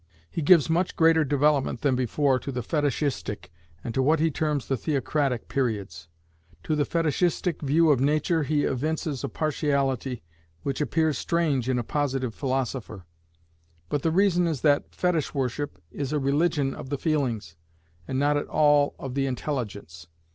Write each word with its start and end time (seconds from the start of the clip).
He 0.31 0.41
gives 0.41 0.67
much 0.67 0.95
greater 0.95 1.23
development 1.23 1.81
than 1.81 1.95
before 1.95 2.39
to 2.39 2.51
the 2.51 2.63
Fetishistic, 2.63 3.51
and 3.83 3.93
to 3.93 4.01
what 4.01 4.19
he 4.19 4.31
terms 4.31 4.65
the 4.67 4.75
Theocratic, 4.75 5.47
periods. 5.47 6.07
To 6.63 6.75
the 6.75 6.85
Fetishistic 6.85 7.61
view 7.61 7.91
of 7.91 7.99
nature 7.99 8.41
he 8.41 8.63
evinces 8.63 9.23
a 9.23 9.29
partiality, 9.29 10.23
which 10.63 10.81
appears 10.81 11.19
strange 11.19 11.69
in 11.69 11.77
a 11.77 11.83
Positive 11.83 12.33
philosopher. 12.33 13.05
But 13.89 14.01
the 14.01 14.09
reason 14.09 14.47
is 14.47 14.61
that 14.61 14.95
Fetish 14.95 15.35
worship 15.35 15.79
is 15.91 16.11
a 16.11 16.17
religion 16.17 16.73
of 16.73 16.89
the 16.89 16.97
feelings, 16.97 17.55
and 18.07 18.17
not 18.17 18.37
at 18.37 18.47
all 18.47 18.95
of 18.97 19.13
the 19.13 19.27
intelligence. 19.27 20.07